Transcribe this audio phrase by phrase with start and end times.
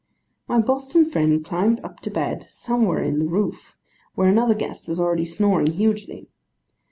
[0.47, 3.77] My Boston friend climbed up to bed, somewhere in the roof,
[4.15, 6.27] where another guest was already snoring hugely.